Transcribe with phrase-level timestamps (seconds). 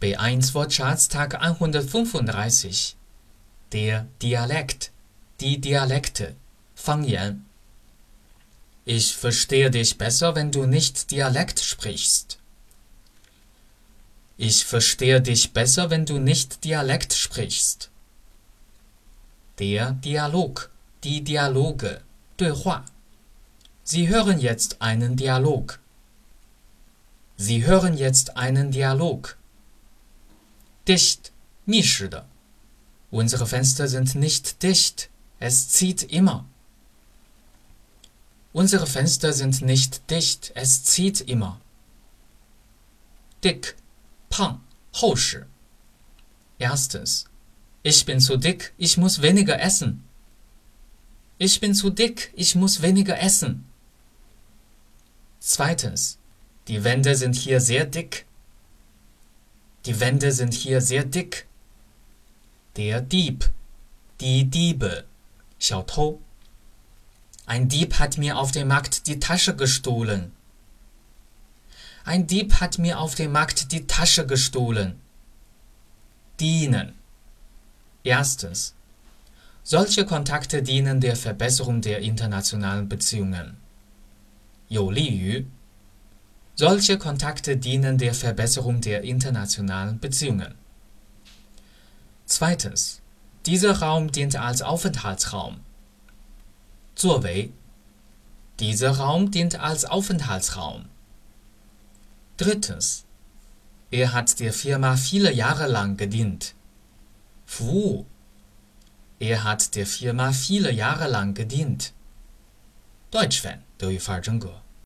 [0.00, 2.94] B1 Wortschatz Tag 135.
[3.72, 4.92] Der Dialekt,
[5.40, 6.36] die Dialekte,
[6.76, 7.44] Fangyan.
[8.84, 12.38] Ich verstehe dich besser, wenn du nicht Dialekt sprichst.
[14.36, 17.90] Ich verstehe dich besser, wenn du nicht Dialekt sprichst.
[19.58, 20.70] Der Dialog,
[21.02, 22.02] die Dialoge,
[22.36, 22.84] 对话.
[23.82, 25.80] Sie hören jetzt einen Dialog.
[27.36, 29.37] Sie hören jetzt einen Dialog
[30.88, 31.32] dicht,
[31.66, 32.26] nischida.
[33.10, 36.46] Unsere Fenster sind nicht dicht, es zieht immer.
[38.52, 41.60] Unsere Fenster sind nicht dicht, es zieht immer.
[43.44, 43.76] Dick,
[44.30, 44.60] pang,
[44.94, 45.42] hoshi.
[46.58, 47.26] Erstens,
[47.82, 50.02] ich bin zu dick, ich muss weniger essen.
[51.38, 53.64] Ich bin zu dick, ich muss weniger essen.
[55.38, 56.18] Zweitens,
[56.66, 58.26] die Wände sind hier sehr dick,
[59.87, 61.47] Die Wände sind hier sehr dick.
[62.75, 63.49] Der Dieb.
[64.21, 65.05] Die Diebe.
[65.59, 66.19] 小偷.
[67.45, 70.31] Ein Dieb hat mir auf dem Markt die Tasche gestohlen.
[72.05, 74.99] Ein Dieb hat mir auf dem Markt die Tasche gestohlen.
[76.39, 76.93] Dienen.
[78.03, 78.73] Erstens.
[79.63, 83.57] Solche Kontakte dienen der Verbesserung der internationalen Beziehungen.
[84.73, 85.45] 有利于
[86.57, 90.55] solche Kontakte dienen der Verbesserung der internationalen Beziehungen.
[92.25, 93.01] Zweitens.
[93.45, 95.59] Dieser Raum dient als Aufenthaltsraum.
[96.95, 97.51] 作为
[98.59, 100.85] Dieser Raum dient als Aufenthaltsraum.
[102.37, 103.03] Drittens.
[103.91, 106.55] Er hat der Firma viele Jahre lang gedient.
[107.45, 108.05] 服务
[109.19, 111.93] Er hat der Firma viele Jahre lang gedient.
[113.11, 114.63] Deutsch-Fan, 德语范儿真格。